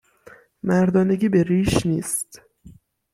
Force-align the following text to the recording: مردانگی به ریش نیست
مردانگی 0.63 1.29
به 1.29 1.43
ریش 1.43 1.85
نیست 1.85 2.41